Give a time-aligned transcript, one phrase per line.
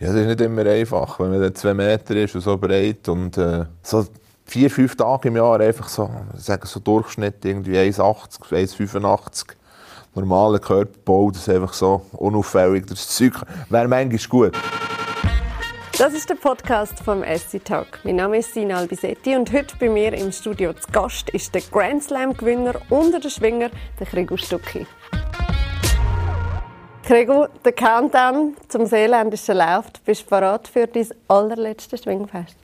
[0.00, 3.08] Ja, das ist nicht immer einfach, wenn man dann zwei Meter ist und so breit
[3.08, 4.04] und äh, so
[4.44, 9.54] vier, fünf Tage im Jahr einfach so, sagen so Durchschnitt irgendwie 1,80, 1,85
[10.16, 13.34] normaler Körperbau, das ist einfach so unauffällig, das Zeug
[13.68, 14.52] wäre manchmal gut.
[15.96, 18.00] Das ist der Podcast vom SC Talk.
[18.02, 21.62] Mein Name ist Sina Albisetti und heute bei mir im Studio zu Gast ist der
[21.70, 23.70] Grand Slam Gewinner unter den Schwinger,
[24.00, 24.88] der Gregor Stucki.
[27.06, 30.02] Gregor, der Countdown zum Seeländischen läuft.
[30.06, 32.56] Bist du bereit für dein allerletztes Schwingfest?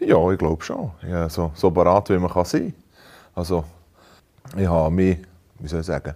[0.00, 0.90] Ja, ich glaube schon.
[1.08, 2.74] Ja, so, so bereit, wie man kann sein kann.
[3.36, 3.64] Also,
[4.56, 5.18] ich habe mich,
[5.60, 6.14] wie soll ich sagen,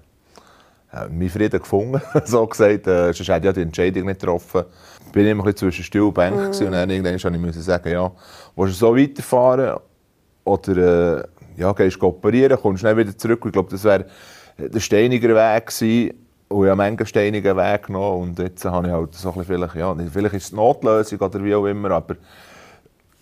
[0.92, 2.88] äh, meinen Frieden gefunden, so gesagt.
[2.88, 4.64] Äh, sonst hätte ich ja die Entscheidung nicht getroffen.
[5.10, 6.64] Ich war immer ein bisschen zwischen Stuhl und Bank mm.
[6.64, 8.10] und dann irgendwann musste ich sagen, ja,
[8.56, 9.78] willst du so weiterfahren
[10.42, 11.24] oder äh,
[11.58, 13.40] ja, gehst du operieren, kommst schnell wieder zurück.
[13.46, 14.06] Ich glaube, das wäre
[14.58, 16.21] der steinigere Weg gewesen.
[16.52, 19.94] Und habe manchmal steinigen Weg genommen und jetzt habe ich halt so ein vielleicht, ja,
[20.12, 22.16] vielleicht ist es Notlösung oder wie auch immer, aber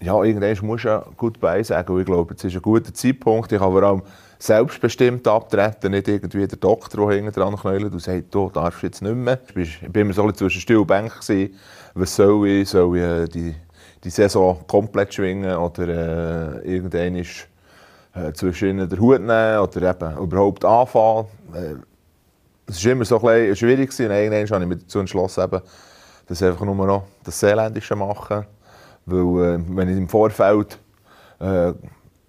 [0.03, 1.99] ja, irgendwann muss ja gut sagen.
[1.99, 3.53] Ich glaube, jetzt ist ein guter Zeitpunkt.
[3.53, 4.03] Ich kann vor allem
[4.39, 9.03] selbstbestimmt abtreten, nicht irgendwie der Doktor, der hinten dran knäuelt und sagt, du darfst jetzt
[9.03, 9.39] nicht mehr.
[9.55, 11.13] Ich war immer so zwischen Stuhl und Bank.
[11.95, 12.69] Was soll ich?
[12.71, 13.55] Soll ich äh, die,
[14.03, 17.47] die Saison komplett schwingen oder äh, irgendwann ist,
[18.15, 21.27] äh, zwischen den Hut nehmen oder eben überhaupt anfangen?
[22.71, 23.91] Es war immer so ein schwierig.
[23.91, 25.51] Und irgendwann habe ich mich dazu entschlossen,
[26.27, 28.47] dass einfach nur noch das Seeländische machen
[29.07, 30.79] weil, äh, wenn ich im Vorfeld
[31.41, 31.73] äh,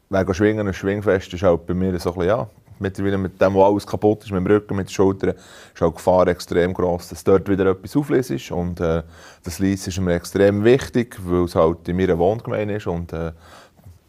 [0.09, 2.47] wegen Schwingen und Schwingfest ist halt bei mir so ein bisschen, ja,
[2.79, 5.91] mittlerweile mit dem, wo alles kaputt ist, mit dem Rücken, mit den Schultern, ist halt
[5.91, 8.51] die Gefahr extrem groß, dass dort wieder etwas auflöst ist.
[8.51, 9.03] Und äh,
[9.43, 13.31] das Lies ist mir extrem wichtig, weil es halt in meiner Wohngemeinde ist und äh,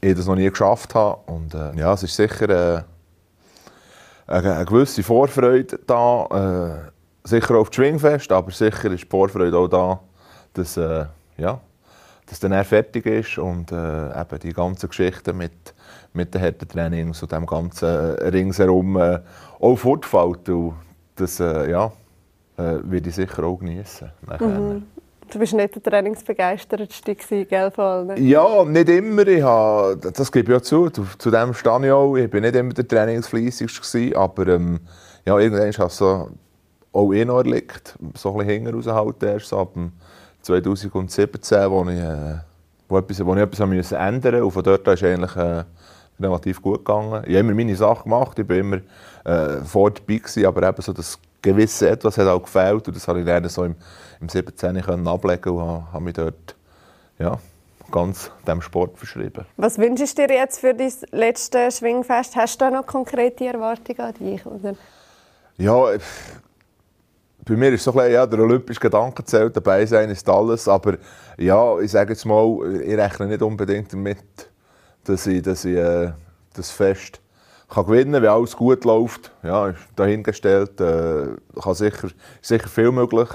[0.00, 1.20] ich das noch nie geschafft habe.
[1.30, 2.83] Und äh, ja, es ist sicher äh,
[4.27, 9.69] eine, gewisse Vorfreude da, äh, sicher auf das Schwingfest, aber sicher ist die Vorfreude auch
[9.69, 10.01] da,
[10.55, 11.06] dass, äh,
[11.37, 11.61] ja,
[12.27, 15.75] dass dann fertig ist und äh, eben die ganzen Geschichten mit,
[16.12, 19.21] mit den harten Trainings und dem ganzen ringsherum äh,
[19.61, 20.49] auch fortfällt.
[20.49, 20.75] Und
[21.16, 21.93] das äh, ja,
[22.56, 24.11] äh, werde ich sicher auch genießen.
[24.41, 24.82] Mhm.
[25.32, 27.15] Du bist nicht der trainingsbegeistertste
[27.47, 28.26] gell, von allen?
[28.26, 29.26] Ja, nicht immer.
[29.26, 30.91] Ich habe, das gebe ich ja zu.
[30.91, 32.16] Zu dem stehe ich auch.
[32.16, 34.81] Ich bin nicht immer der trainingsfleissigste, aber ähm,
[35.25, 36.28] ja, irgendwann ist es so
[36.93, 37.94] auch eh noch erlebt.
[38.15, 39.93] So ein bisschen hinten raushalten erst ab dem
[40.43, 42.34] 2017, wo ich, äh,
[42.91, 44.44] wo etwas, wo ich etwas ändern musste.
[44.44, 45.64] Und von dort ist eigentlich äh,
[46.20, 47.22] relativ gut gegangen.
[47.26, 48.81] Ich habe immer meine Sachen gemacht, ich war immer
[49.25, 53.06] äh, vor dabei, gewesen, aber eben so das gewisse Etwas hat auch gefehlt und das
[53.08, 53.75] habe ich dann so im,
[54.20, 54.80] im 17.
[54.80, 56.56] können ablegen und habe, habe mich dort
[57.19, 57.38] ja,
[57.91, 59.44] ganz dem Sport verschrieben.
[59.56, 62.36] Was wünschst du dir jetzt für dein letztes Schwingfest?
[62.36, 64.47] Hast du da noch konkrete Erwartungen an dich?
[64.47, 64.75] Oder?
[65.58, 65.98] Ja,
[67.44, 70.69] bei mir ist so ein bisschen, ja, der olympische Gedanke zählt, dabei sein ist alles,
[70.69, 70.97] aber
[71.36, 74.19] ja, ich sage jetzt mal, ich rechne nicht unbedingt damit,
[75.04, 76.12] dass ich, dass ich äh,
[76.54, 77.20] das Fest
[77.72, 79.33] kann gewinnen wenn alles gut läuft.
[79.43, 81.28] Ja, ist dahingestellt, äh,
[81.60, 82.09] kann sicher,
[82.41, 83.28] sicher viel möglich,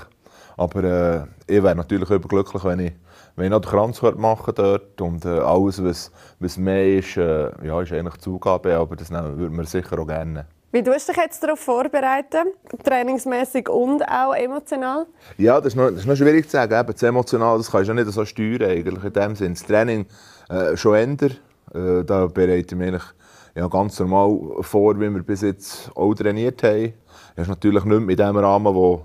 [0.58, 2.94] aber äh, ich wäre natürlich überglücklich, wenn ich,
[3.36, 7.50] wenn ich noch den Kranz machen dort und äh, alles, was, was mehr ist, äh,
[7.66, 10.46] ja, ist eigentlich Zugabe, aber das würde man sicher auch gerne.
[10.72, 12.52] Wie tust du dich jetzt darauf vorbereiten?
[12.84, 15.08] Trainingsmäßig und auch emotional?
[15.38, 16.78] Ja, das ist noch, das ist noch schwierig zu sagen.
[16.78, 18.70] Eben, das emotional das kannst du nicht so steuern.
[18.70, 19.04] Eigentlich.
[19.04, 19.54] In dem Sinne.
[19.54, 20.06] Das Training
[20.50, 21.38] äh, schon ändern.
[21.74, 23.02] Äh, da bereite ich mich
[23.58, 26.94] ja, ganz normal vor, wie wir bis jetzt auch trainiert haben.
[27.36, 29.02] Das ist natürlich nicht mehr in dem Rahmen, wo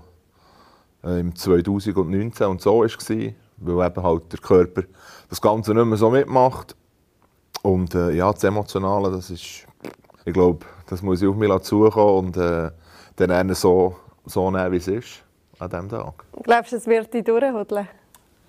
[1.03, 4.83] äh, im 2019 und so war, weil eben halt der Körper
[5.27, 6.75] das Ganze nicht mehr so mitmacht.
[7.63, 9.65] Und äh, ja, das Emotionale, das ist,
[10.23, 12.69] ich glaube, das muss ich auf mich zukommen und äh,
[13.15, 15.23] dann so, so nehmen, wie es ist
[15.57, 16.25] an diesem Tag.
[16.43, 17.87] Glaubst du, es wird dich durchhudeln?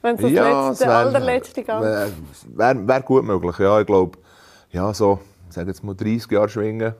[0.02, 2.12] Wenn es das ja, letzte, wär, allerletzte Gang Wäre
[2.48, 3.80] wär, wär gut möglich, ja.
[3.80, 4.18] Ich glaube,
[4.70, 5.18] ja, so,
[5.54, 6.94] sage jetzt mal 30 Jahre schwingen,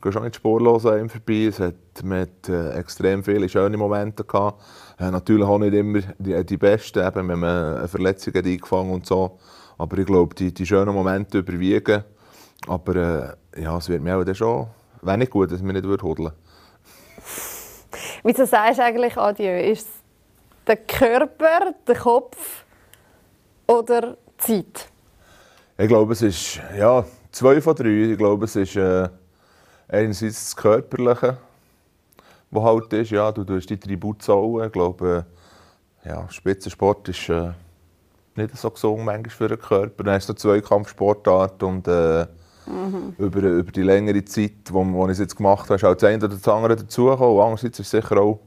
[0.00, 1.46] gehst auch nicht spurlos an ihm vorbei.
[1.46, 4.62] Es hat mit äh, extrem viele schöne Momente gehabt.
[4.98, 8.92] Äh, natürlich auch nicht immer die, die besten, eben, wenn man eine Verletzung hat eingefangen
[8.92, 9.38] und so.
[9.78, 12.04] Aber ich glaube, die, die schönen Momente überwiegen.
[12.66, 14.68] Aber äh, ja, es wird mir auch dann schon
[15.02, 16.32] wenig gut, dass wir nicht hudeln.
[18.22, 19.58] Wieso sagst du eigentlich Adieu?
[19.58, 19.92] Ist es
[20.66, 22.64] der Körper, der Kopf
[23.66, 24.16] oder
[24.46, 24.88] die Zeit?
[25.78, 28.10] Ich glaube, es ist ja, zwei von drei.
[28.12, 29.08] Ich glaube, es ist äh,
[29.88, 31.38] einerseits das Körperliche,
[32.50, 33.10] das halt ist.
[33.10, 34.66] Ja, du tust die Tribut zahlen.
[34.66, 35.24] Ich glaube,
[36.04, 37.50] äh, ja, Spitzensport ist äh,
[38.36, 40.04] nicht so gesund manchmal für den Körper.
[40.04, 42.26] Dann hast du Zweikampfsportart und äh,
[42.66, 43.14] mhm.
[43.18, 46.04] über, über die längere Zeit, wo, wo ich es jetzt gemacht habe, ist auch das
[46.04, 47.40] eine oder das andere dazugekommen.
[47.40, 48.40] andererseits ist sicher auch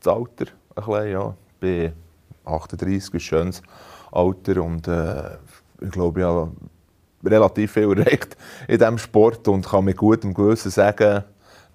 [0.00, 0.46] das Alter
[0.76, 1.34] ein bisschen, ja.
[1.54, 1.92] Ich bin
[2.44, 3.62] 38 ist ein schönes
[4.12, 5.36] Alter und äh,
[5.80, 6.52] ich glaube, habe
[7.24, 8.36] relativ viel erreicht
[8.66, 11.24] in diesem Sport und kann mit gutem Gewissen sagen,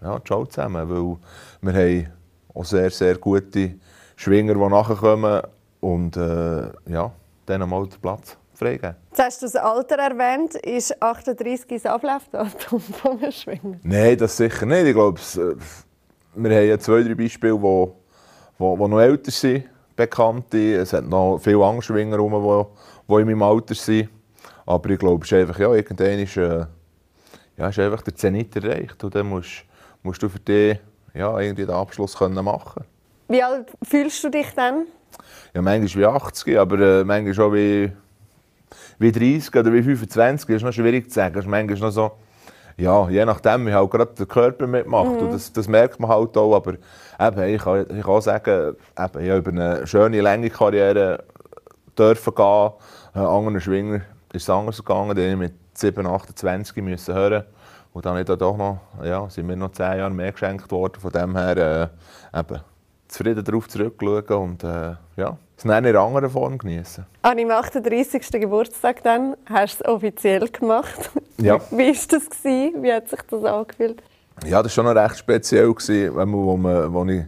[0.01, 1.17] ja, ciao zusammen, weil
[1.61, 2.07] wir haben
[2.53, 3.75] auch sehr, sehr gute
[4.15, 5.41] Schwinger, die nachkommen
[5.79, 7.11] und äh, ja,
[7.47, 8.95] denen mal den Platz freigeben.
[9.09, 10.55] Jetzt hast du das Alter erwähnt.
[10.55, 13.79] Ist 38 das Ablaufdatum von einem Schwinger?
[13.83, 14.85] Nein, das sicher nicht.
[14.85, 15.55] Ich glaube, äh,
[16.35, 17.95] wir haben ja zwei, drei Beispiele, die wo,
[18.57, 19.65] wo, wo noch älter sind,
[19.95, 20.75] Bekannte.
[20.75, 24.09] Es hat noch viele andere Schwinger rum, die, die in meinem Alter sind.
[24.65, 26.65] Aber ich glaube, es ist einfach, ja, irgendwann ist, äh,
[27.57, 29.03] ja, ist einfach der Zenit erreicht.
[29.03, 29.63] Und dann musst,
[30.01, 30.79] musst du für dich
[31.13, 32.83] ja, irgendwie den Abschluss können machen
[33.27, 34.85] Wie alt fühlst du dich dann?
[35.53, 37.91] Ja, manchmal wie 80, aber äh, manchmal auch wie,
[38.97, 40.47] wie 30 oder wie 25.
[40.47, 41.35] Das ist noch schwierig zu sagen.
[41.35, 42.11] Das ist manchmal noch so,
[42.77, 45.11] ja, je nachdem, wie halt gerade der Körper mitmacht.
[45.11, 45.17] Mhm.
[45.17, 46.55] Und das, das, merkt man halt auch.
[46.55, 46.73] Aber
[47.19, 51.23] eben, ich, kann, ich kann sagen, eben, ich habe über eine schöne, lange Karriere
[51.97, 52.71] dürfen gehen.
[53.13, 54.01] Ein anderer Schwinger
[54.33, 55.17] ist es anders gegangen.
[55.17, 57.43] Ich mit 7, 28 müssen hören.
[57.93, 60.99] Und dann da doch noch, ja, sind mir noch 10 Jahre mehr geschenkt worden.
[60.99, 61.91] Von dem her,
[62.33, 62.59] äh, eben,
[63.07, 67.05] zufrieden darauf zurückschauen und äh, ja, es in einer anderen Form genießen.
[67.21, 68.31] An deinem 38.
[68.31, 71.11] Geburtstag dann hast du es offiziell gemacht.
[71.37, 71.59] Ja.
[71.69, 72.29] Wie war das?
[72.29, 72.83] Gewesen?
[72.83, 74.01] Wie hat sich das angefühlt?
[74.45, 75.71] Ja, das war schon noch recht speziell.
[75.71, 77.23] Gewesen, wo man, wo ich,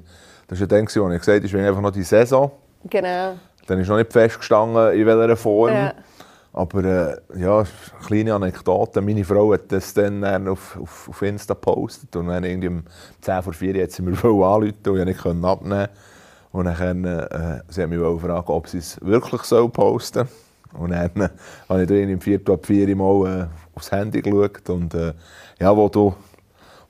[0.47, 2.51] das war dann, wo ich gesagt habe, ich will einfach noch die Saison.
[2.89, 3.35] Genau.
[3.67, 5.73] Dann ist noch nicht festgestanden, in welcher Form.
[5.73, 5.93] Ja.
[6.57, 7.65] Aber äh, ja,
[8.07, 9.01] kleine Anekdote.
[9.01, 12.15] Meine Frau hat das dann auf, auf, auf Insta gepostet.
[12.15, 12.83] Und dann irgendwie um
[13.19, 15.89] 10 vor 4 hat sie mir anrufen und ich nicht abnehmen
[16.53, 20.29] Und dann äh, sie hat mich gefragt, ob sie es wirklich so posten
[20.73, 20.81] soll.
[20.81, 21.29] Und dann äh,
[21.67, 24.69] habe ich dann im 4 ab 4 Mal äh, aufs Handy geschaut.
[24.69, 25.11] Und äh,
[25.59, 26.15] ja, wo du,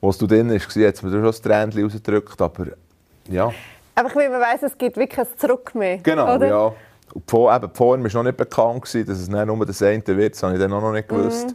[0.00, 2.40] wo du drin warst, hat es mir schon das Tränchen rausgedrückt.
[2.40, 2.66] Aber
[3.28, 3.50] ja.
[3.96, 5.98] Einfach weil man weiss, es gibt wirklich ein Zurück mehr.
[5.98, 6.46] Genau, oder?
[6.46, 6.72] ja.
[7.14, 9.66] Und die, Form, eben, die Form war noch nicht bekannt, gewesen, dass es nicht nur
[9.66, 10.34] das eine wird.
[10.34, 11.48] Das habe ich dann auch noch nicht gewusst.
[11.48, 11.54] Mhm.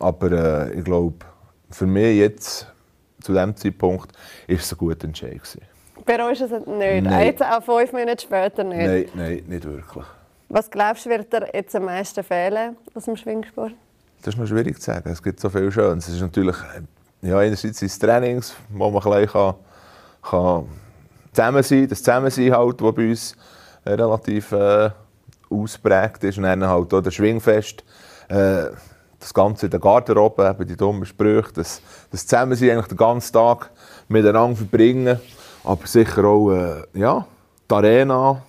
[0.00, 1.14] Aber äh, ich glaube,
[1.70, 2.66] für mich jetzt,
[3.20, 4.12] zu diesem Zeitpunkt,
[4.46, 5.34] ist es ein guter Entscheid.
[5.34, 5.62] Gewesen.
[6.04, 7.04] Bereust du es nicht?
[7.04, 7.26] Nein.
[7.26, 8.86] Jetzt auch fünf Minuten später nicht?
[8.86, 10.04] Nein, nein, nicht wirklich.
[10.48, 13.72] Was glaubst du, wird dir jetzt am meisten fehlen aus dem Schwingsport?
[14.22, 15.10] Das ist noch schwierig zu sagen.
[15.10, 16.08] Es gibt so viel Schönes.
[16.08, 16.56] Es ist natürlich,
[17.20, 19.54] ja, einerseits sind Trainings, wo man gleich kann,
[20.22, 20.64] kann
[21.32, 23.36] zusammen sein, das Zusammensein halt, das bei uns
[23.86, 24.90] relativ äh,
[25.50, 26.38] ausprägt ist.
[26.38, 27.84] Und dann halt auch das Schwingfest.
[28.28, 28.66] Äh,
[29.20, 33.32] das Ganze in der Garderobe, eben die dummen Sprüche, das, das Zusammensein eigentlich den ganzen
[33.32, 33.70] Tag
[34.08, 35.18] miteinander verbringen.
[35.64, 37.26] Aber sicher auch äh, ja,
[37.68, 38.42] die Arena,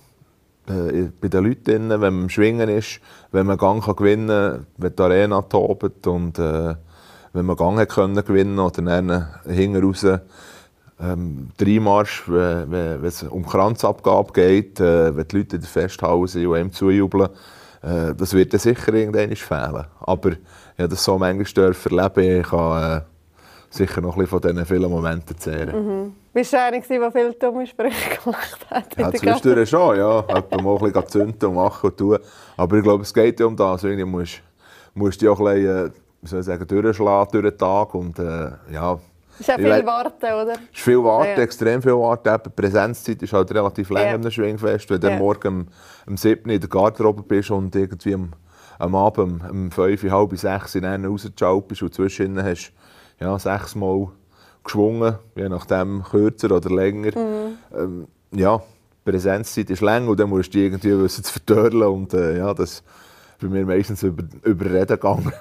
[0.68, 3.00] äh, bei den Leuten, wenn man Schwingen ist,
[3.32, 6.74] wenn man Gang kann gewinnen kann, wenn die Arena tobt und äh,
[7.32, 10.06] wenn man Gang können gewinnen oder dann hinten raus
[11.02, 16.28] ähm, Dreimarsch, wenn, wenn es um Kranzabgabe geht, äh, wenn die Leute in der Festhalle
[16.28, 17.28] sind und ihm zujubeln,
[17.82, 19.86] äh, das wird dann sicher irgendwann fehlen.
[20.00, 20.30] Aber
[20.76, 23.00] ja, das so manchmal erleben, ich kann äh,
[23.70, 25.86] sicher noch ein bisschen von diesen vielen Momenten zehren.
[26.04, 26.12] Mhm.
[26.32, 28.96] Bist du einer, der viele dumme Sprüche gemacht hat?
[28.98, 30.20] Ja, zwischendurch schon, ja.
[30.20, 32.18] Etwa mal ein bisschen zünden und machen und tun.
[32.56, 33.82] Aber ich glaube, es geht ja um das.
[33.82, 34.42] Irgendwie musst,
[34.94, 35.90] musst du auch ein bisschen, äh,
[36.22, 38.98] wie soll ich sagen, durchschlagen durch den Tag und äh, ja,
[39.40, 40.52] ist ja viel Warten, oder?
[40.52, 41.42] Es ist viel Warten, ja.
[41.42, 42.42] extrem viel Warten.
[42.44, 44.14] Die Präsenzzeit ist halt relativ lang ja.
[44.14, 44.90] im Schwingfest.
[44.90, 45.16] Wenn du ja.
[45.16, 45.66] morgen um,
[46.06, 48.30] um 7 in der Garderobe bist und irgendwie am,
[48.78, 52.72] am Abend um 5, halb 6 in einen rausgeschaut bist und zwischen hast
[53.18, 54.08] ja, sechsmal
[54.64, 57.18] geschwungen, je nachdem kürzer oder länger.
[57.18, 57.58] Mhm.
[57.74, 61.82] Ähm, ja, die Präsenzzeit ist lang und dann musst du die irgendwie wissen zu vertörlen
[61.82, 62.84] und äh, ja, das ist
[63.40, 65.32] bei mir meistens über, über Reden gegangen.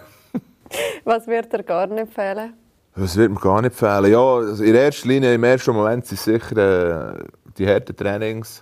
[1.03, 2.53] Was wird dir gar nicht fehlen?
[3.00, 4.12] Das wird mir gar nicht fehlen.
[4.12, 7.24] Ja, also in erster Linie, im ersten Moment sind sicher äh,
[7.58, 8.62] die harten Trainings,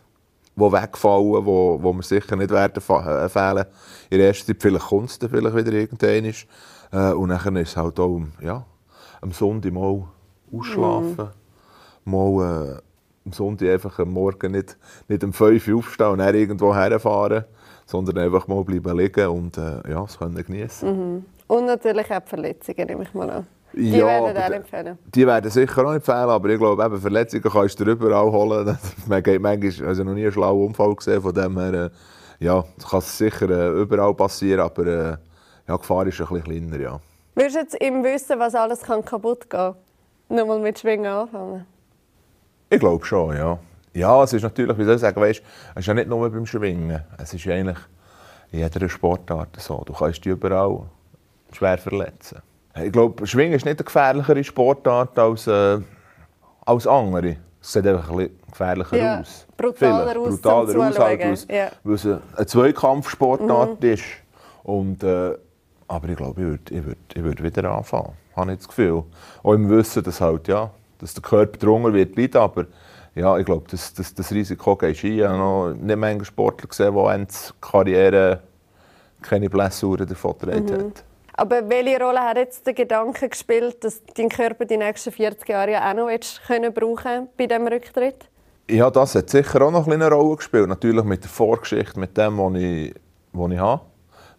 [0.56, 3.65] die wegfallen, wo, wo mir sicher nicht werden äh, fehlen.
[4.12, 6.46] In der ersten Zeit vielleicht Kunst vielleicht wieder irgendwann ist.
[6.91, 8.63] Äh, und dann ist es halt auch ja,
[9.22, 10.03] am Sonntag mal
[10.56, 11.29] ausschlafen.
[12.06, 12.12] Mm.
[12.12, 12.82] Mal äh,
[13.25, 14.77] am Sonntag einfach am Morgen nicht,
[15.08, 17.46] nicht um 5 Uhr aufstehen und dann irgendwo herfahren,
[17.88, 20.89] sondern einfach mal bleiben liegen und äh, ja, es können genießen.
[20.89, 21.25] Mhm.
[21.48, 23.48] Und natürlich auch die Verletzungen, nehme ich mal an.
[23.77, 24.98] Die ja, werden auch nicht fehlen.
[25.13, 28.77] Die werden sicher auch nicht fehlen, aber ich glaube, eben, Verletzungen kannst du überall holen.
[29.07, 31.89] Man geht manchmal, also noch nie einen schlauen Unfall gesehen, von dem her, äh,
[32.39, 35.17] ja, das kann sicher äh, überall passieren, aber äh,
[35.67, 37.00] ja, die Gefahr ist ein bisschen kleiner, ja.
[37.36, 39.75] Würdest du jetzt im Wissen, was alles kann kaputt gehen kann,
[40.36, 41.67] nochmal mit Schwingen anfangen?
[42.72, 43.60] Ich glaube schon, ja.
[43.93, 45.43] Ja, es ist natürlich, wie soll ich sagen, weißt,
[45.75, 47.77] es ist ja nicht nur beim Schwingen, es ist eigentlich
[48.51, 49.84] in jeder Sportart so.
[49.86, 50.81] Du kannst dich überall
[51.51, 52.41] schwer verletzen.
[52.84, 55.79] Ich glaube, Schwingen ist nicht eine gefährlichere Sportart als, äh,
[56.65, 57.38] als andere.
[57.62, 59.48] es sieht einfach ein bisschen gefährlicher Ja, aus.
[59.57, 60.17] brutaler Vielleicht.
[60.17, 61.65] aus zum Brutaler aus, halt, ja.
[61.65, 61.69] Mhm.
[61.84, 64.03] weil es eine Zweikampfsportart ist.
[64.63, 65.36] Und, äh,
[65.88, 69.03] aber ich glaube, ich würde ich würd, ich würd wieder anfangen, habe ich das Gefühl.
[69.43, 70.69] Auch im Wissen, dass, halt, ja,
[71.00, 72.65] dass der Körper drunter wird leiden, aber
[73.15, 75.12] ja, ich glaube, das, das, das Risiko geht ein.
[75.12, 78.41] Ich habe noch nicht Menge Sportler gesehen, die Ende Karriere
[79.22, 80.72] keine Blessuren davon getragen Mhm.
[80.74, 80.93] haben.
[81.39, 85.72] Aber welche Rolle hat jetzt der Gedanke gespielt, dass dein Körper die nächsten 40 Jahre
[85.72, 86.10] ja auch noch
[86.48, 88.27] können brauchen bei diesem Rücktritt?
[88.67, 90.67] Ja, das hat sicher auch noch eine Rolle gespielt.
[90.67, 92.96] Natürlich mit der Vorgeschichte, mit dem, was ich,
[93.34, 93.82] was ich habe.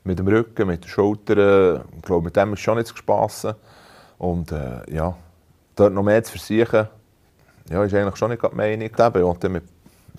[0.02, 1.84] Mit dem Rücken, mit den Schultern.
[1.96, 3.54] Ich glaube, mit dem ist schon nicht zu spassen.
[4.18, 5.16] Und äh, ja,
[5.76, 6.88] dort noch mehr zu versuchen,
[7.70, 8.90] ja, ist eigentlich schon nicht die Meinung.
[8.98, 9.52] Eben, und dann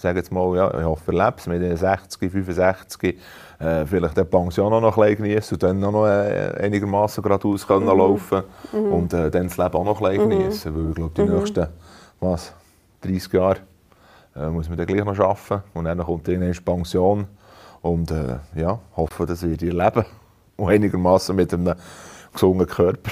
[0.02, 3.20] sage jetzt mal, ja, ich hoffe, es mit den 60, 65,
[3.60, 7.22] äh, vielleicht die Pension auch noch ein bisschen genießen und dann auch noch äh, einigermaßen
[7.22, 10.76] geradeaus können laufen und äh, dann das Leben auch noch ein bisschen genießen.
[10.76, 11.68] Weil ich glaube, die nächsten
[12.20, 12.54] was,
[13.02, 13.58] 30 Jahre
[14.36, 17.28] äh, muss man dann gleich noch arbeiten und dann kommt irgendwann die Pension
[17.82, 20.06] und äh, ja, hoffe, dass ich erleben
[20.58, 21.76] und einigermaßen mit einem
[22.32, 23.12] gesunden Körper.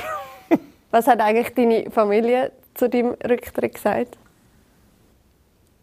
[0.92, 4.18] Was hat eigentlich deine Familie zu deinem Rücktritt gesagt?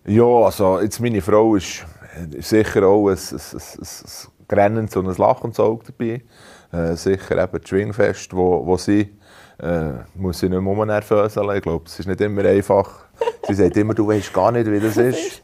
[0.06, 1.84] Ja, also jetzt meine Frau ist
[2.40, 6.22] sicher auch ein, ein, ein, ein Grennens und ein lachendes Auge dabei.
[6.72, 9.16] Äh, sicher eben das Schwingfest, wo, wo sie
[9.62, 11.56] äh, muss sie nicht mehr umnervöseln.
[11.56, 13.04] Ich glaube, es ist nicht immer einfach.
[13.46, 15.42] Sie sagt immer, du weißt gar nicht, wie das ist.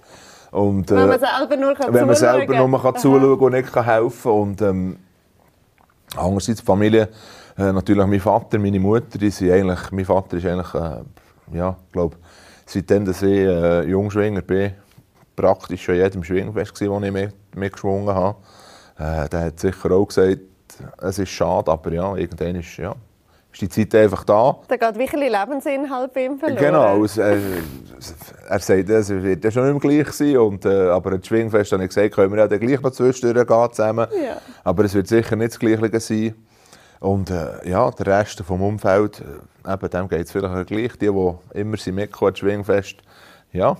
[0.50, 3.00] Und, äh, Wenn man selber nur kann wenn man zuschauen selber nur kann Aha.
[3.00, 4.32] zuschauen und nicht kann helfen kann.
[4.32, 4.98] Und, ähm,
[6.16, 7.08] andererseits die Familie,
[7.56, 11.76] äh, natürlich mein Vater, meine Mutter, die sind eigentlich, mein Vater ist eigentlich, äh, ja,
[11.86, 12.16] ich glaube,
[12.70, 14.72] seitdem dass ich äh, Jungschwinger bin,
[15.36, 18.38] praktisch schon jedem Schwingfest gewesen, wo ich mit, mitgeschwungen habe.
[18.98, 20.38] Äh, der hat sicher auch gesagt,
[20.98, 22.94] es ist schade, aber ja, irgendwann ist, ja,
[23.52, 24.56] ist die Zeit einfach da.
[24.68, 26.60] Da geht wirklich Lebensinhalt bei ihm verloren.
[26.60, 27.38] Genau, es, äh,
[28.48, 30.36] er sagt, es wird ja schon nicht mehr gleich sein.
[30.38, 33.46] Und, äh, aber ein Schwingfest habe ich gesagt, können wir ja dann gleich noch zwischendurch
[33.46, 34.06] gehen zusammen.
[34.12, 34.36] Ja.
[34.62, 36.34] Aber es wird sicher nicht das Gleiche sein.
[37.00, 39.20] Und äh, ja, der Rest vom Umfeld,
[39.66, 40.92] äh, eben, dem geht es vielleicht auch gleich.
[40.98, 42.96] Die, die immer sind mitgekommen, Schwingfest,
[43.52, 43.76] ja,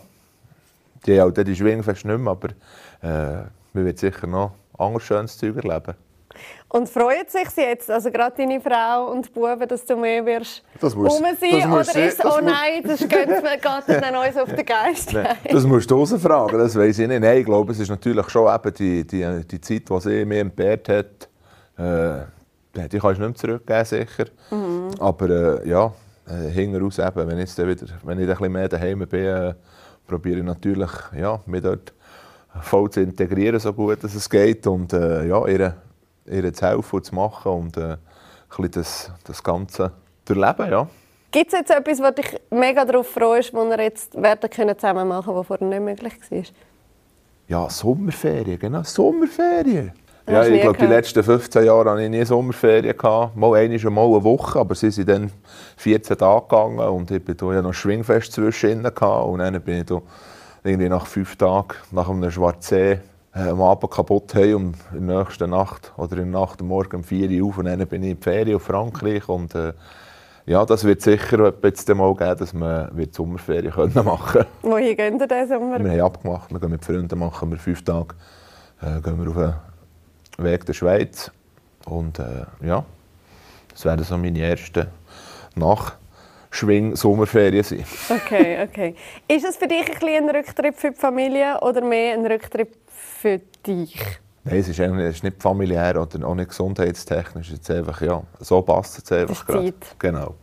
[1.07, 2.49] die haben dann die Schwingfest nicht mehr, aber
[3.03, 5.95] äh, man wird sicher noch anderes schönes Zeug erleben.
[6.69, 10.25] Und freuen sich sie jetzt, also gerade deine Frau und die Buben, dass du mehr
[10.25, 11.51] wirst Das muss- rum sein?
[11.61, 15.13] das muss Oder ist es, oh nein, das geht, dann uns auf den Geist?
[15.13, 17.21] Nein, das musst du rausfragen, das weiß ich nicht.
[17.21, 20.41] Nein, ich glaube, es ist natürlich schon eben die, die, die Zeit, die sie mir
[20.41, 21.29] entbehrt hat,
[21.77, 22.23] äh,
[22.75, 24.27] die kannst du nicht mehr zurückgeben, sicher.
[24.99, 25.29] Aber
[25.65, 25.93] äh, ja,
[26.29, 29.55] äh, hinten raus eben, wenn ich, wieder, wenn ich ein bisschen mehr daheim bin, äh,
[30.07, 31.93] probiere ich natürlich, ja, mich dort
[32.63, 35.75] voll zu integrieren, so gut dass es geht und äh, ja, ihr,
[36.27, 37.99] ihr zu helfen und zu machen und äh, ein
[38.49, 39.93] bisschen das, das Ganze
[40.25, 40.89] zu erleben, ja.
[41.33, 45.07] Gibt es jetzt etwas, wo dich mega darauf freust, was wir jetzt werden können zusammen
[45.07, 46.43] machen können, was vorher nicht möglich war?
[47.47, 49.93] Ja, Sommerferien, genau, Sommerferien.
[50.31, 52.97] Ja, ich glaube, die letzten 15 Jahre hatte ich nie Sommerferien.
[52.97, 53.37] Gehabt.
[53.37, 55.31] Mal eine ist mal eine Woche, aber sie sind dann
[55.77, 58.87] 14 Tage gegangen und ich war ja noch Schwingfest zwischen ihnen.
[58.87, 60.01] Und dann bin ich da
[60.63, 63.01] irgendwie nach fünf Tagen, nach einem Schwarzsee,
[63.35, 66.69] äh, am Abend kaputt heim und in der nächsten Nacht oder in der Nacht am
[66.69, 69.55] Morgen um 4 Uhr auf und dann bin ich in die Ferien auf Frankreich und
[69.55, 69.73] äh,
[70.47, 74.47] ja, das wird sicher jetzt mal geben, dass wir wird Sommerferien können machen können.
[74.63, 75.79] Wohin gehen wir diesen Sommer?
[75.79, 78.15] Wir haben abgemacht, wir gehen mit Freunden, machen wir fünf Tage,
[78.83, 79.70] äh, gehen wir auf den
[80.43, 81.31] Weg der Schweiz.
[81.87, 82.85] Und äh, ja,
[83.73, 84.87] das werden so meine ersten
[85.57, 87.85] Nachschwing-Sommerferien sein.
[88.09, 88.95] Okay, okay.
[89.29, 92.71] Ist es für dich ein, bisschen ein Rücktritt für die Familie oder mehr ein Rücktritt
[92.89, 94.01] für dich?
[94.43, 97.49] Nein, es ist, eigentlich- es ist nicht familiär oder auch nicht gesundheitstechnisch.
[97.51, 99.67] Es ist einfach, ja, so passt es einfach gerade.
[99.67, 99.75] Zeit.
[99.99, 100.35] Genau.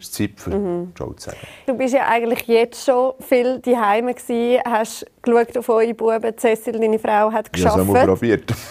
[0.00, 0.50] Es ist Zeit für
[0.96, 1.38] Ciao zu sagen.
[1.64, 6.36] Du bist ja eigentlich jetzt schon viel daheim gsi, hast geschaut auf eure Buben.
[6.36, 7.78] Cecil, deine Frau, hat Ich habe es geschafft.
[7.78, 8.52] einmal probiert.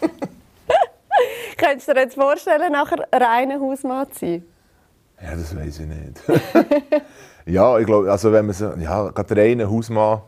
[1.56, 4.44] Könntest du dir jetzt vorstellen, nachher reiner Hausmann zu sein?
[5.22, 6.22] Ja, das weiß ich nicht.
[7.46, 10.22] ja, ich glaube, also wenn man so, ja, gerade reiner Hausmann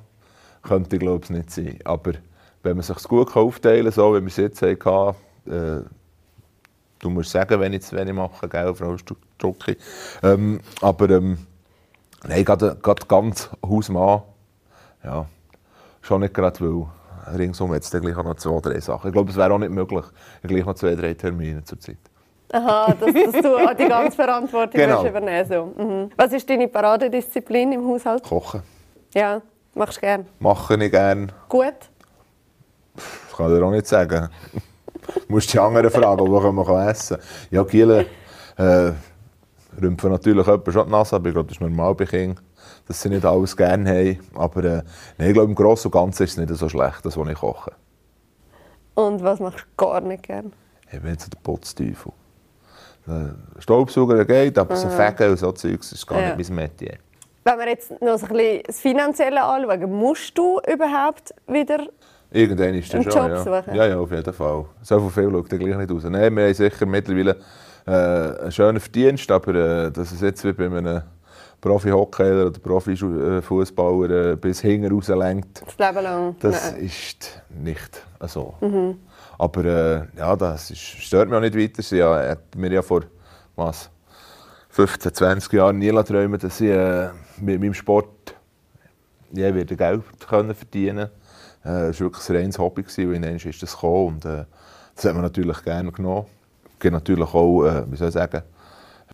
[0.63, 1.79] könnte ich glaube nicht sein.
[1.85, 2.13] Aber
[2.63, 5.83] wenn man sich gut aufteilen so wie wir es jetzt hatten, äh,
[7.01, 9.77] du musst sagen, wenn ich wenn mache, gell, Frau Strucki.
[10.23, 11.39] Ähm, aber ähm,
[12.27, 14.23] nein, gerade, gerade ganz Hausmann,
[15.03, 15.27] ja,
[16.01, 16.87] schon nicht gerade, weil
[17.37, 19.09] ringsum jetzt gleich noch zwei, drei Sachen.
[19.09, 20.05] Ich glaube, es wäre auch nicht möglich,
[20.43, 21.99] gleich noch zwei, drei Termine zur Zeit.
[22.53, 25.07] Aha, dass, dass du auch die ganze Verantwortung Genau.
[25.07, 25.83] übernehmen so.
[25.83, 26.11] mhm.
[26.17, 28.23] Was ist deine Paradedisziplin im Haushalt?
[28.25, 28.63] Kochen
[29.15, 29.41] Ja,
[29.75, 30.27] machst du gern.
[30.39, 31.29] mache ich gerne.
[31.49, 31.73] Gut?
[32.95, 34.29] Das kann ich dir auch nicht sagen.
[34.53, 34.61] Du
[35.29, 37.27] musst die anderen fragen, wo man essen kann.
[37.51, 38.05] Ja, Giele
[38.59, 38.93] äh,
[39.81, 42.39] rümpfen natürlich jemand schon die Nase, aber ich glaube, das ist normal bei Kindern.
[42.87, 44.19] Dass sie nicht alles gerne haben.
[44.35, 44.83] Aber äh,
[45.19, 47.39] nein, ich glaube, im Großen und Ganzen ist es nicht so schlecht, das, was ich
[47.39, 47.73] koche.
[48.95, 50.51] Und was machst du gar nicht gerne?
[50.93, 52.13] Ich bin jetzt der Putzteufel.
[53.07, 56.37] Der Staubsauger geht, aber so Fegen und so Zeugs ist gar Ja.
[56.37, 56.99] nicht mein Metier.
[57.45, 61.89] Wenn wir jetzt noch so ein bisschen das Finanzielle anschauen, musst du überhaupt wieder
[62.35, 63.43] Irgendwann ist das Einen schon, Job ja.
[63.63, 63.75] suchen?
[63.75, 64.65] Ja, ja, auf jeden Fall.
[64.81, 66.05] So viel schaut er gleich nicht raus.
[66.05, 67.37] Nein, wir haben sicher mittlerweile
[67.87, 67.91] äh,
[68.43, 71.03] einen schönen Verdienst, aber äh, dass es jetzt wie bei einem
[71.63, 76.37] Profi-Hockeyler oder Profi-Fußballer äh, bis hinten rauslenkt, das Leben lang?
[76.41, 76.85] das Nein.
[76.85, 78.55] ist nicht so.
[79.39, 81.83] Aber äh, ja, das ist, stört mich auch nicht weiter.
[81.83, 83.03] Sie ja, hat mir ja vor
[83.55, 83.91] was,
[84.71, 88.35] 15, 20 Jahren nie träumen, dass ich äh, mit meinem Sport
[89.33, 91.11] ja, wieder Geld können verdienen
[91.63, 91.87] konnte.
[91.87, 94.15] Äh, es war wirklich ein reines Hobby, gewesen, und dann ist das gekommen.
[94.15, 94.45] Und, äh,
[94.97, 96.27] das hat man natürlich gerne genommen.
[96.75, 98.43] Es gibt natürlich auch, äh, wie soll ich sagen,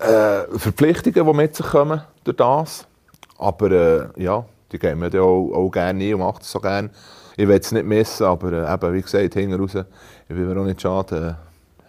[0.00, 2.86] äh, Verpflichtungen, die mit sich kommen durch das.
[3.38, 6.90] Aber äh, ja, die geben wir auch, auch gerne ein und macht es so gerne.
[7.36, 10.60] Ich will es nicht missen, aber äh, eben, wie gesagt, hinten raus, ich will mir
[10.60, 11.36] auch nicht schade,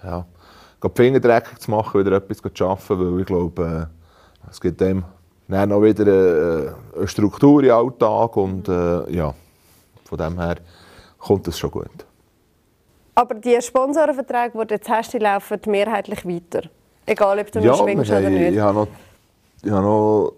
[0.03, 0.25] äh, ja,
[0.84, 4.79] die Finger dreckig zu machen, wieder etwas zu arbeiten, weil ich glaube, äh, es gibt
[4.79, 5.03] dem
[5.48, 9.34] dann auch wieder äh, eine Struktur im Alltag und äh, ja,
[10.05, 10.58] von dem her
[11.17, 12.05] kommt es schon gut.
[13.15, 16.69] Aber die Sponsorenverträge, die du jetzt hast, die laufen mehrheitlich weiter.
[17.05, 18.53] Egal, ob du noch schwingst oder nicht.
[18.53, 18.88] Ich habe noch,
[19.63, 20.34] ich habe noch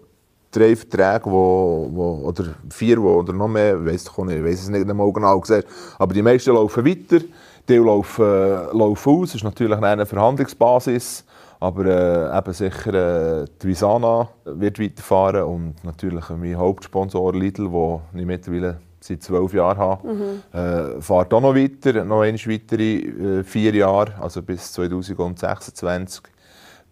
[0.50, 4.62] drei Verträge, wo, wo, oder vier wo, oder noch mehr, ich weiss, nicht, ich weiss
[4.62, 5.66] es nicht einmal genau gesagt.
[5.98, 7.24] Aber die meisten laufen weiter,
[7.68, 9.28] die laufen, äh, laufen aus.
[9.28, 11.24] Das ist natürlich eine Verhandlungsbasis.
[11.60, 18.18] Aber äh, eben sicher äh, die Visana wird weiterfahren und natürlich mein Hauptsponsor Lidl, den
[18.18, 20.08] ich mittlerweile seit zwölf Jahren habe,
[20.52, 26.22] äh, fährt auch noch weiter, noch einmal weitere äh, vier Jahre, also bis 2026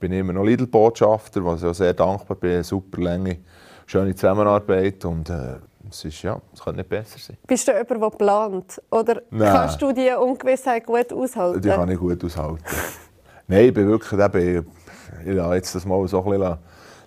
[0.00, 2.52] bin immer noch Lidl-Botschafter, was ich auch sehr dankbar bin.
[2.54, 3.38] Eine super lange,
[3.86, 5.56] schöne Zusammenarbeit und äh,
[5.88, 7.36] es ist, ja, es könnte nicht besser sein.
[7.46, 8.82] Bist du jemand, der plant?
[8.90, 9.52] Oder Nein.
[9.52, 11.60] kannst du die Ungewissheit gut aushalten?
[11.60, 12.58] Die kann ich gut aushalten.
[13.46, 14.64] Nein, ich bin wirklich, eben,
[15.22, 16.40] ich, ich lasse jetzt das mal so ein bisschen,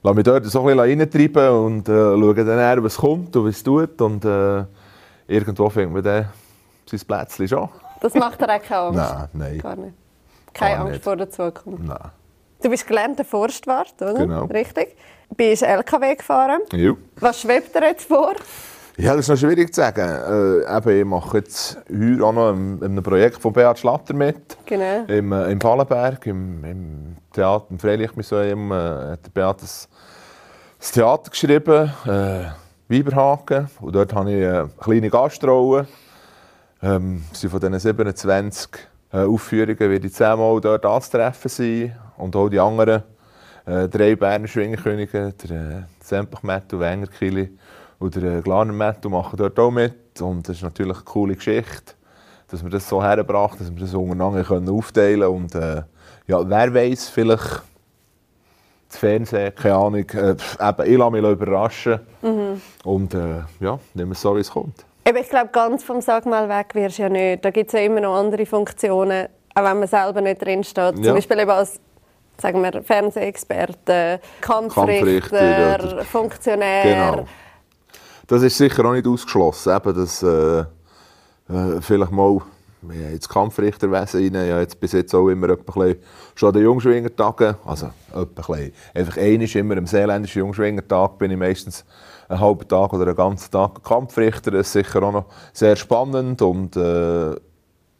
[0.04, 3.46] lasse- mich dort so ein bisschen reintreiben und äh, schaue dann, eher, was kommt und
[3.48, 4.64] was es tut und äh,
[5.28, 6.30] irgendwo findet man dann
[6.86, 7.70] sein Plätzchen schon.
[8.02, 8.98] Das macht dir auch keine Angst?
[9.00, 9.94] Nein, nein, Gar nicht.
[10.54, 11.04] Keine Gar Angst nicht.
[11.06, 11.84] vor der Zukunft.
[11.84, 11.98] nein.
[12.64, 14.14] Du bist gelernter Forstwart, oder?
[14.14, 14.46] Genau.
[14.46, 14.96] Richtig.
[15.36, 16.62] Bist LKW gefahren.
[16.72, 16.94] Ja.
[17.20, 18.36] Was schwebt dir jetzt vor?
[18.96, 20.00] Ja, das ist noch schwierig zu sagen.
[20.00, 24.14] Äh, eben, ich mache jetzt heuer auch noch in in einem Projekt von Beat Schlatter
[24.14, 24.56] mit.
[24.66, 25.04] Genau.
[25.08, 29.90] Im, äh, im Pallenberg, im, im Theater, im Freilichtmuseum, äh, hat Beat das,
[30.80, 32.46] das Theater geschrieben, äh,
[32.88, 33.70] Weiberhaken.
[33.82, 35.88] Und dort habe ich eine kleine Gastrolle.
[36.82, 42.00] Ähm, sind von diesen 27 äh, Aufführungen werde ich zehnmal dort anzutreffen sein.
[42.18, 43.04] Und auch die anderen
[43.66, 47.58] äh, drei Berner Schwingerkönige, der äh, Sempach-Metto, Wengerkili
[48.00, 50.22] und der äh, Glaner Metto machen dort auch mit.
[50.22, 51.94] Und das ist natürlich eine coole Geschichte,
[52.50, 55.36] dass wir das so hergebracht dass wir das untereinander können aufteilen können.
[55.36, 55.84] Und äh,
[56.28, 57.62] ja, wer weiß, vielleicht
[58.90, 60.10] das Fernsehen, keine Ahnung.
[60.10, 62.00] Äh, eben, ich lasse mich überraschen.
[62.84, 64.86] Und äh, ja, nehmen wir es so, wie es kommt.
[65.06, 67.44] Eben, ich glaube, ganz vom Sag mal weg wirst du ja nicht.
[67.44, 70.96] Da gibt es ja immer noch andere Funktionen, auch wenn man selber nicht drinsteht.
[70.96, 71.14] Zum Ja.
[71.14, 71.80] Beispiel eben als
[72.38, 76.84] sagen wir, Fernsehexperte, Kampfrichter, Kampfrichter Funktionär.
[76.84, 77.28] Genau.
[78.28, 80.66] Das ist sicher auch nicht ausgeschlossen, eben, dass äh, äh,
[81.82, 82.42] vielleicht mal
[82.84, 84.48] haben ins Kampfrichterwesen rein.
[84.48, 85.94] Ja, jetzt bis jetzt auch immer etwa
[86.36, 91.32] schon an den Jungschwingertagen, also etwa ein bisschen, einfach einmal immer am seeländischen Jungschwingertag bin
[91.32, 91.86] ich meistens
[92.30, 94.52] einen halben Tag oder einen ganzen Tag Kampfrichter.
[94.52, 97.36] Das ist sicher auch noch sehr spannend und äh,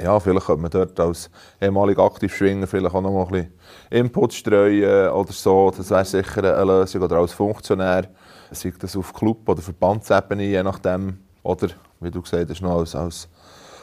[0.02, 1.30] ja, vielleicht könnte man dort als
[1.62, 3.54] ehemaliger Aktivschwinger vielleicht auch noch mal ein bisschen
[3.90, 5.72] Input streuen oder so.
[5.76, 7.02] Das wäre sicher eine Lösung.
[7.04, 8.08] Oder als Funktionär,
[8.52, 11.20] sei das auf Club- oder Verbandsebene, je nachdem.
[11.44, 13.30] Oder, wie du gesagt hast, noch als, als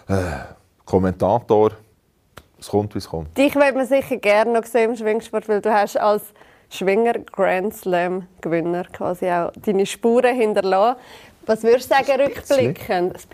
[0.08, 0.14] äh,
[0.84, 1.72] Kommentator.
[2.58, 3.36] Es kommt, wie es kommt.
[3.38, 6.22] Dich will man sicher gerne noch sehen im Schwingsport, weil du hast als
[6.70, 11.00] Schwinger Grand Slam Gewinner quasi auch deine Spuren hinterlassen.
[11.46, 12.88] Was würdest du sagen, rückblickend?
[12.90, 13.28] Ein bisschen.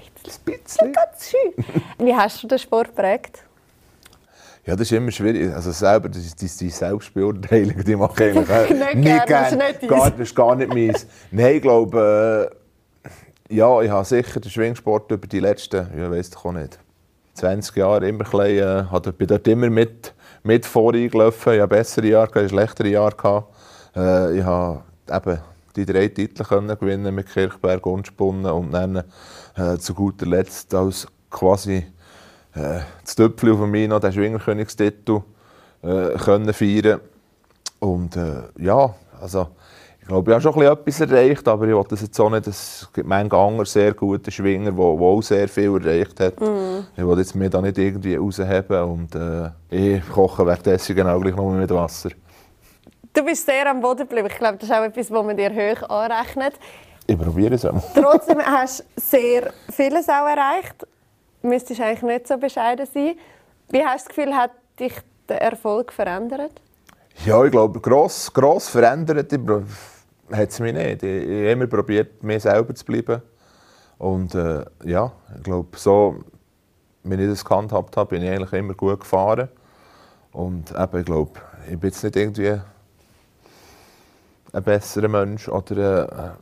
[0.47, 0.93] Ein bisschen.
[0.93, 1.65] Ganz schön.
[2.07, 3.43] Wie hast du den Sport geprägt?
[4.65, 5.53] Ja, das ist immer schwierig.
[5.55, 9.53] Also selber, das ist die, die Selbstbeurteilung, die mache ich eigentlich Nicht nie gern, das
[9.53, 11.07] ist nicht gar, Das ist gar nicht meins.
[11.31, 12.51] Nein, ich glaube,
[13.49, 16.81] äh, ja, ich habe sicher den Schwingsport über die letzten, ja, weiss ich auch nicht,
[17.35, 20.15] 20 Jahre immer ein bisschen, äh, bin dort immer mit,
[20.47, 21.55] mit voreingelaufen.
[21.55, 23.45] Ich hatte bessere Jahre, schlechtere Jahre.
[23.95, 25.39] Äh, ich habe eben
[25.75, 29.03] die drei Titel können gewinnen mit Kirchberg und Spunnen und dann
[29.57, 31.87] äh, zu guter Letzt als quasi
[32.55, 35.21] äh, das Töpfchen auf mich noch den Schwingerkönigstitel
[35.83, 37.01] äh, können feiern
[37.81, 39.49] und äh, ja, also
[40.07, 42.47] ich ich glaube, ich habe schon etwas erreicht, aber ich wollte das jetzt auch nicht.
[42.47, 46.45] Es gibt manche andere sehr gute Schwinger, die, die auch sehr viel erreicht haben.
[46.45, 46.87] Mm.
[46.97, 51.35] Ich wollte jetzt mir da nicht irgendwie rausheben und äh, ich koche währenddessen genau gleich
[51.35, 52.11] nur mit Wasser.
[53.13, 54.29] Du bist sehr am Boden geblieben.
[54.31, 56.55] Ich glaube, das ist auch etwas, was man dir hoch anrechnet.
[57.09, 57.83] Ich probiere es auch.
[57.93, 60.87] Trotzdem hast du sehr vieles auch erreicht.
[61.43, 63.17] Du müsstest eigentlich nicht so bescheiden sein.
[63.71, 64.93] Wie hast du das Gefühl, hat dich
[65.29, 66.53] der Erfolg verändert?
[67.25, 69.33] Ja, ich glaube, gross, gross verändert
[70.33, 71.03] hat es mich nicht.
[71.03, 73.23] Ich, ich habe immer probiert, mir selber zu bleiben.
[73.99, 76.17] Und äh, ja, ich glaube, so,
[77.03, 79.49] wenn ich das gehandhabt habe, bin ich eigentlich immer gut gefahren.
[80.33, 81.33] Und eben, ich glaube,
[81.71, 82.61] ich bin jetzt nicht irgendwie
[84.53, 86.37] ein besserer Mensch oder,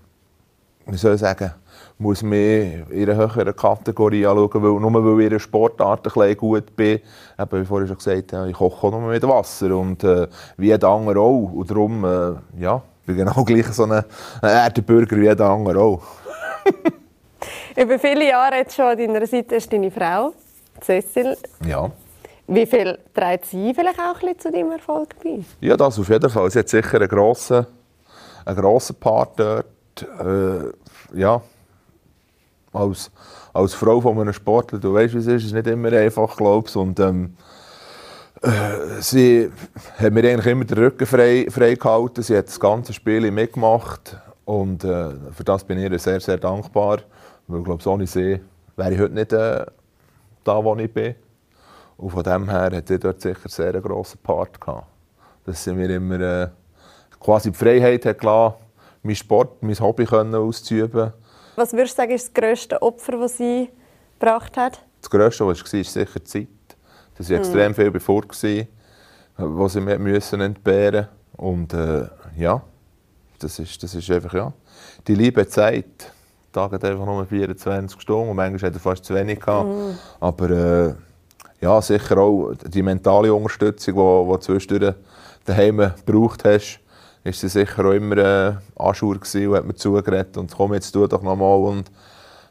[0.86, 1.52] äh, wie soll ich sagen,
[1.98, 6.36] muss mich in einer höheren Kategorie anschauen, weil, nur weil ich in einer Sportart ein
[6.36, 7.00] gut bin.
[7.38, 10.66] Eben, wie vorhin schon gesagt, ja, ich koche auch nur mit Wasser und äh, wie
[10.66, 11.52] jeder andere auch.
[11.52, 14.02] Und darum, äh, ja, ich bin genau gleich so ein
[14.40, 16.02] Erdenbürger wie jeder andere auch.
[17.76, 20.32] Über viele Jahre jetzt schon an deiner Seite ist deine Frau,
[20.80, 21.36] Cecil.
[21.66, 21.90] Ja.
[22.46, 25.40] Wie viel trägt sie vielleicht auch ein bisschen zu deinem Erfolg bei?
[25.60, 26.50] Ja, das auf jeden Fall.
[26.50, 27.66] Sie hat sicher einen grossen,
[28.46, 29.66] einen grossen Part dort.
[30.00, 31.42] Äh, ja,
[32.72, 33.10] als,
[33.52, 36.76] als Frau von einem Sportler, du weißt, wie es ist, ist nicht immer einfach, glaubst
[36.76, 37.63] Und ähm, äh,
[39.00, 39.50] sie
[39.98, 42.22] hat mir eigentlich immer den Rücken frei, frei gehalten.
[42.22, 46.38] Sie hat das ganze Spiel mitgemacht und äh, für das bin ich ihr sehr, sehr
[46.38, 46.98] dankbar.
[47.46, 48.40] Weil ich glaube, ohne sie
[48.76, 49.64] wäre ich heute nicht äh,
[50.44, 51.14] da, wo ich bin.
[51.96, 54.86] Und von dem her hat sie dort sicher sehr einen grossen Part gehabt.
[55.44, 56.48] Dass sie mir immer äh,
[57.20, 58.56] quasi die Freiheit hat gelassen,
[59.02, 61.12] meinen Sport, mein Hobby können auszuüben
[61.56, 63.68] was würdest du sagen, ist das grösste Opfer, das sie
[64.18, 64.80] gebracht hat?
[65.00, 66.48] Das grösste, was war, ist sicher die Zeit.
[67.16, 67.42] Das war mhm.
[67.42, 68.24] extrem viel bevor,
[69.36, 72.62] was sie müssen entbehren Und äh, ja,
[73.38, 74.52] das ist, das ist einfach, ja,
[75.06, 76.12] die liebe Zeit.
[76.52, 79.68] Tag hat einfach nur 24 Stunden und manchmal hat er fast zu wenig gehabt.
[79.68, 79.98] Mhm.
[80.20, 80.94] Aber äh,
[81.60, 84.94] ja, sicher auch die mentale Unterstützung, die, die zwischendurch
[85.44, 86.78] daheim gebraucht hast,
[87.24, 90.92] ist sie sicher auch immer äh, Anschauer gewesen und hat mir zugeredet und komm jetzt
[90.92, 91.90] tu doch nochmal und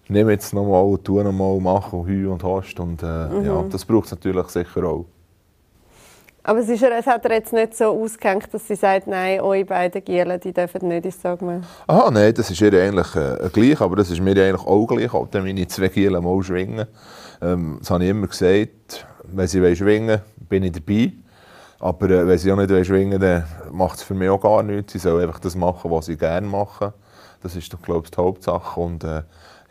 [0.08, 3.46] nimm jetzt nochmal und tu nochmal, mach und hü und hast und äh, mhm.
[3.46, 5.06] ja, das braucht es natürlich sicher auch.
[6.46, 9.64] Aber es, ist, es hat er jetzt nicht so ausgehängt, dass sie sagt, nein, eure
[9.64, 11.64] beiden Gielen, die dürfen nicht ins Sagen.
[11.88, 15.14] Ah, nein, das ist ihr eigentlich äh, gleich, aber das ist mir eigentlich auch gleich,
[15.14, 16.86] auch wenn meine zwei Gielen mal schwingen.
[17.42, 21.14] Ähm, das habe ich immer gesagt, wenn sie schwingen bin ich dabei.
[21.80, 24.94] Aber äh, wenn sie auch nicht schwingen dann macht es für mich auch gar nichts.
[24.94, 26.94] Sie sollen einfach das machen, was sie gerne machen.
[27.42, 28.80] Das ist, glaube ich, die Hauptsache.
[28.80, 29.24] Und äh,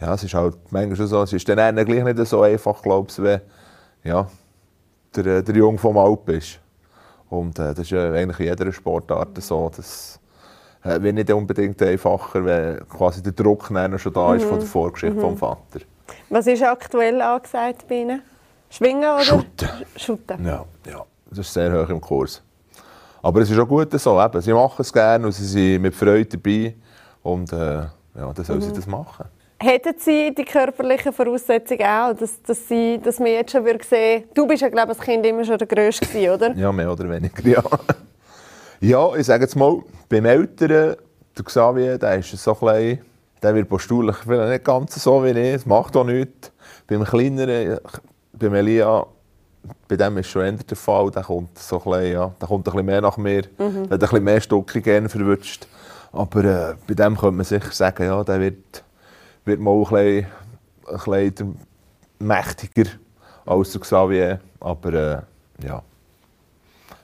[0.02, 3.22] ja, es ist halt manchmal schon so, es ist dann gleich nicht so einfach, ich,
[3.22, 3.38] wie
[4.02, 4.26] ja,
[5.14, 6.58] der, äh, der Junge vom Alp ist.
[7.30, 9.70] Und äh, das ist äh, eigentlich in jeder Sportart so.
[9.74, 10.18] Das
[10.82, 14.48] äh, wird nicht unbedingt einfacher, wenn quasi der Druck schon da ist mhm.
[14.48, 15.20] von der Vorgeschichte mhm.
[15.20, 15.80] vom Vater.
[16.28, 18.22] Was ist aktuell angesagt bei Ihnen?
[18.70, 19.22] Schwingen oder?
[19.22, 19.68] Schutten.
[19.96, 20.44] Schutten.
[20.44, 21.04] Ja, ja.
[21.30, 22.42] Das ist sehr hoch im Kurs.
[23.22, 24.20] Aber es ist auch gut so.
[24.20, 24.40] Eben.
[24.40, 26.74] Sie machen es gerne und sie sind mit Freude dabei.
[27.22, 28.64] Und äh, ja, dann sollen mhm.
[28.64, 29.26] sie das machen.
[29.62, 34.25] Hätten Sie die körperlichen Voraussetzungen auch, dass, dass, sie, dass man jetzt schon würde sehen
[34.35, 36.53] Du bist ja, glaube ich, als Kind immer schon der Größte gewesen, oder?
[36.57, 37.62] ja, mehr oder weniger, ja.
[38.81, 40.96] ja, ich sage jetzt mal, beim Älteren,
[41.38, 43.03] der Xavier, der ist so klein,
[43.40, 46.51] der wird postulich vielleicht nicht ganz so wie ich, das macht auch nichts.
[46.88, 47.79] Beim Kleineren,
[48.33, 49.07] beim Elia,
[49.87, 52.66] bei dem ist schon eher der Fall, der kommt, so ein bisschen, ja, der kommt
[52.66, 53.88] ein bisschen mehr nach mir, mhm.
[53.88, 55.68] der ein bisschen mehr Stücke gerne verwünscht.
[56.11, 58.83] Aber äh, bei dem könnte man sicher sagen, ja, der wird,
[59.44, 60.26] wird mal ein bisschen,
[60.87, 61.59] ein bisschen
[62.18, 62.90] mächtiger
[63.46, 64.40] als der Xavier.
[64.61, 65.83] Aber äh, ja,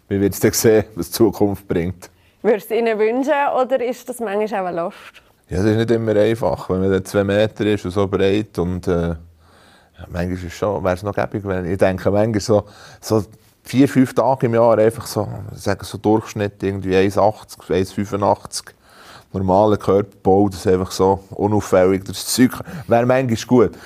[0.09, 2.11] wir werden dann sehen, was die Zukunft bringt.
[2.43, 5.23] Würdest du Ihnen wünschen oder ist das manchmal auch eine Last?
[5.49, 8.59] Ja, es ist nicht immer einfach, wenn man dann zwei Meter ist und so breit
[8.59, 9.15] und äh,
[10.09, 12.65] manchmal wäre es noch gäbig, wenn ich denke, manchmal so,
[13.01, 13.25] so
[13.63, 18.71] vier, fünf Tage im Jahr einfach so, sagen so Durchschnitt irgendwie 1,80, 1,85
[19.33, 22.53] normaler Körperbau, das ist einfach so unauffällig, das Zeug
[22.87, 23.79] wäre manchmal gut.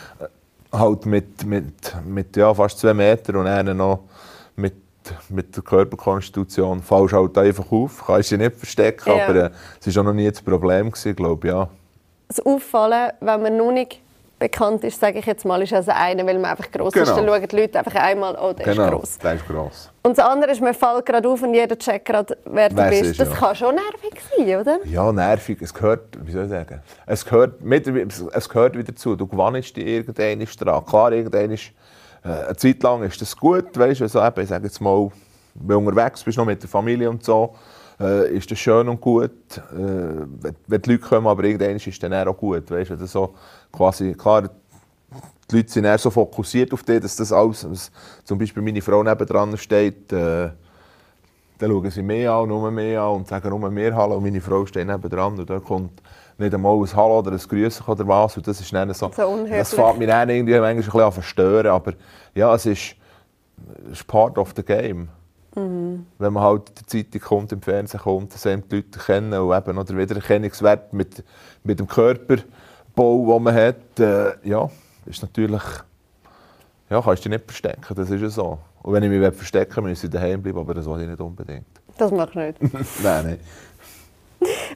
[0.73, 4.01] Halt mit, mit, mit ja, fast zwei Metern und dann noch
[4.57, 4.75] mit,
[5.29, 9.27] mit der Körperkonstitution fallst halt einfach auf, kannst dich nicht verstecken, ja.
[9.27, 9.51] aber äh,
[9.85, 11.69] es war auch noch nie das Problem, glaube ich, ja.
[12.29, 14.01] Das Auffallen, wenn man noch nicht
[14.39, 17.05] bekannt ist, sage ich jetzt mal, ist also einer, weil man einfach gross genau.
[17.05, 17.17] ist.
[17.17, 19.19] Dann schauen die Leute einfach einmal, oh, der genau, ist gross.
[19.19, 19.92] der ist gross.
[20.05, 23.03] Und das andere ist, man fällt gerade auf und jeder checkt gerade, wer du bist.
[23.03, 23.35] Ist, das ja.
[23.37, 24.79] kann schon nervig sein, oder?
[24.85, 25.63] Ja, nervig.
[25.63, 29.15] Es gehört, wie soll ich sagen, es gehört, mit, es gehört wieder zu.
[29.15, 30.85] Du gewannst dich irgendwann dran.
[30.85, 31.71] Klar, irgendwann ist,
[32.25, 35.09] äh, eine Zeit lang ist das gut, weißt du, also eben, ich sage jetzt mal,
[35.55, 37.55] wenn du unterwegs bist, noch mit der Familie und so,
[38.01, 41.87] äh, ist das schön und gut, äh, wenn, wenn die Leute kommen, aber irgendwann ist
[41.87, 43.35] es dann auch gut, weißt du, so
[43.71, 44.51] quasi, klar,
[45.53, 47.91] die Leute sind eher so fokussiert auf dich, dass das alles, dass
[48.25, 50.51] zum Beispiel meine Frau nebendran steht, äh,
[51.59, 54.17] dann schauen sie mehr an, nur mehr an und sagen nur mehr Hallo.
[54.17, 56.03] Und meine Frau steht nebendran und da kommt
[56.39, 58.37] nicht einmal ein Hallo oder ein Grüßen oder was.
[58.37, 61.13] Und das ist dann so, So das fängt mich dann irgendwie manchmal ein bisschen an
[61.13, 61.93] verstören, aber
[62.35, 62.97] ja, es ist,
[63.87, 65.09] es ist part of the game.
[66.19, 69.55] Wenn man halt der Zeitung kommt, im Fernsehen kommt, dass einem die Leute kennen und
[69.57, 71.23] eben oder Wiedererkennungswert mit,
[71.63, 74.71] mit dem Körperbau, den man hat, äh, ja,
[75.07, 75.63] ist natürlich,
[76.91, 78.59] ja, kannst du dich nicht verstecken, das ist ja so.
[78.83, 81.21] Und wenn ich mich verstecken will, muss ich daheim bleiben, aber das will ich nicht
[81.21, 81.67] unbedingt.
[81.99, 82.63] Das machst du nicht.
[83.03, 83.39] nein, nein.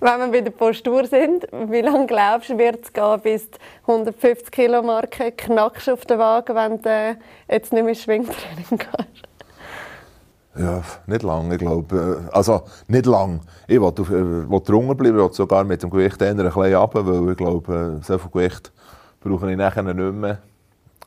[0.01, 3.59] Wenn wir bei der Postur sind, wie lange glaubst du, wird es gehen, bis die
[3.87, 7.19] 150 Kilo Marke knackst auf den Wagen, wenn du
[7.51, 9.27] jetzt nicht mehr Schwingtraining gehst?
[10.59, 12.25] Ja, nicht lange, ich glaube.
[12.31, 13.41] äh, Also, nicht lang.
[13.67, 16.75] Ich will, äh, will drunter bleiben, ich will sogar mit dem Gewicht eher ein bisschen
[16.75, 18.73] runter, weil ich glaube, äh, so viel Gewicht
[19.29, 20.39] brauche ich nachher nicht mehr,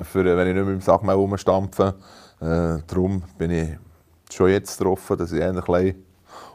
[0.01, 1.95] für, äh, wenn ich nicht mehr im Sack mehr rumstampfe.
[2.41, 3.69] Äh, darum bin ich
[4.31, 6.05] schon jetzt drauf, dass ich ein bisschen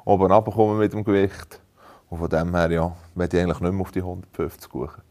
[0.05, 1.61] oben runterkomme mit dem Gewicht.
[2.11, 5.03] Und von dem her, ja, werde ich eigentlich nicht mehr auf die 150 suchen.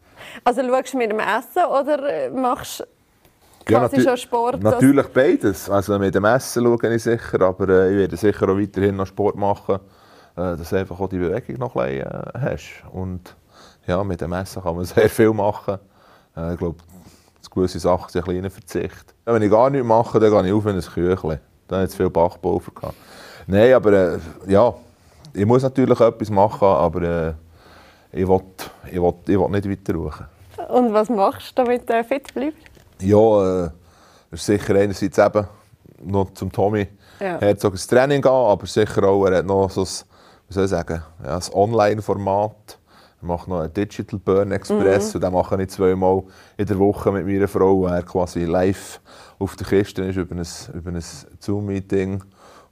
[0.44, 2.86] Also schaust du mit dem Essen oder äh, machst
[3.66, 4.62] quasi natü- schon Sport?
[4.62, 5.68] Natürlich beides.
[5.68, 9.06] Also mit dem Essen schaue ich sicher, aber äh, ich werde sicher auch weiterhin noch
[9.06, 9.74] Sport machen,
[10.36, 12.84] äh, dass du einfach auch die Bewegung noch ein bisschen äh, hast.
[12.92, 13.36] Und
[13.86, 15.78] ja, mit dem Essen kann man sehr viel machen.
[16.36, 16.76] Äh, ich glaube,
[17.54, 19.14] gewisse Sachen sind ein kleiner Verzicht.
[19.26, 21.40] Ja, wenn ich gar nichts mache, dann gehe ich auf in ein Küchlein.
[21.68, 22.94] Da habe ich zu viel Bachpulver gehabt.
[23.46, 24.74] Nein, aber äh, ja,
[25.32, 27.32] ich muss natürlich etwas machen, aber äh,
[28.12, 28.40] ich will,
[28.90, 30.12] ich, will, ich will nicht weiter ruhen.
[30.68, 32.58] Und was machst du, damit du fit bleibst?
[33.00, 33.70] Ja, äh,
[34.30, 35.46] es ist sicher einerseits eben
[36.02, 36.88] noch zum Tommy
[37.20, 37.38] Ja.
[37.38, 39.88] Herzog ins Training gehen, aber sicher auch, er hat noch so ein,
[40.48, 42.78] wie soll ich sagen, ja, ein Online-Format.
[43.24, 46.22] Macht noch einen Digital Burn Express und den mache ich zweimal
[46.56, 49.00] in der Woche mit meiner Frau, wo er quasi live
[49.38, 51.02] auf der Kiste ist über ein, über ein
[51.40, 52.22] Zoom-Meeting.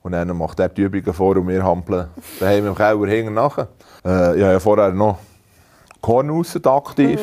[0.03, 2.09] Und dann macht er die Übungen vor und wir hampeln
[2.41, 3.69] daheim im Keller hinten nachher.
[4.05, 5.19] Äh, ich habe ja vorher noch
[6.01, 7.21] Kornhausen aktiv.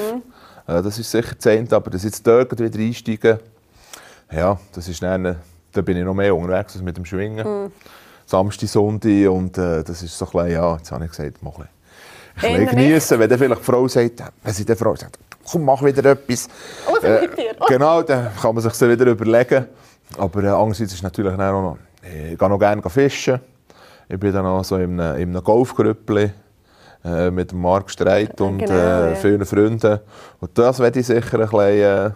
[0.66, 3.40] Äh, das ist sicher das eine, aber dass jetzt dort wieder einsteigen,
[4.32, 5.36] ja, das ist dann,
[5.72, 7.72] da bin ich noch mehr unterwegs als mit dem Schwingen.
[8.26, 11.50] Samstag, Sonntag und äh, das ist so ein bisschen, ja, jetzt habe ich gesagt, mal
[11.50, 11.79] ein bisschen,
[12.42, 13.20] bisschen Eher geniessen.
[13.20, 16.48] Wenn dann vielleicht die Frau sagt, wenn sie der Frau sagt, komm, mach wieder etwas.
[17.02, 17.56] Mit dir.
[17.68, 19.66] Genau, dann kann man sich das wieder überlegen.
[20.18, 23.40] Aber äh, andererseits ist natürlich auch noch, ich gehe noch gerne fischen.
[24.08, 26.32] Ich bin dann auch so in einem, in einem Golfgrüppli
[27.06, 29.16] äh, mit Marc Streit und genau, äh, ja.
[29.16, 30.00] vielen Freunden.
[30.40, 32.12] Und das werde ich sicher ein bisschen äh,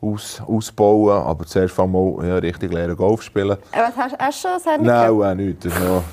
[0.00, 1.22] aus, ausbauen.
[1.22, 3.58] Aber zuerst mal ja, richtig lernen Golf spielen.
[3.72, 5.64] Äh, Was hast, du schon ein Nein, auch nicht.
[5.64, 6.04] Das ist noch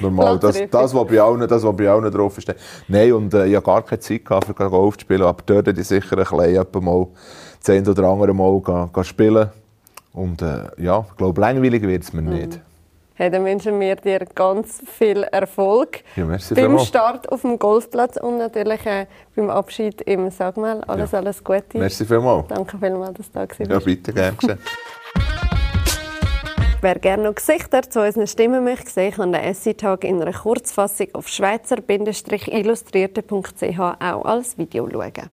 [0.00, 0.38] normal.
[0.38, 2.54] Das, das, was bei allen, das, was bei allen drauf ist.
[2.88, 5.22] Nein, und äh, ich hatte gar keine Zeit gehabt, für Golf zu spielen.
[5.22, 7.06] Aber dort hätte ich sicher ein bisschen mal
[7.66, 9.50] eine oder andere Mal gehen, gehen spielen.
[10.12, 12.28] Und äh, ja, ich glaube, langweilig wird es mir Mhm.
[12.30, 12.60] nicht.
[13.16, 16.78] Hey, dann wünschen wir dir ganz viel Erfolg Ja, beim.
[16.80, 20.82] Start auf dem Golfplatz und natürlich äh, beim Abschied im Sagmal.
[20.82, 21.18] Alles, Ja.
[21.18, 21.78] alles Gute.
[21.78, 22.48] Merci vielmals.
[22.48, 23.60] Danke vielmals, dass du da warst.
[23.70, 24.36] Ja, bitte, gerne.
[26.84, 31.06] Wer gerne noch Gesichter zu unseren Stimmen möchte sehen, kann den Essay-Tag in einer Kurzfassung
[31.14, 35.14] auf schweizer-illustrierte.ch auch als Video schauen.